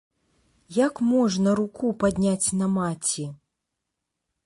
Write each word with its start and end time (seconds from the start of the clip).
Як 0.77 0.95
можна 1.09 1.53
руку 1.61 1.93
падняць 2.07 2.53
на 2.65 2.73
маці? 2.81 3.31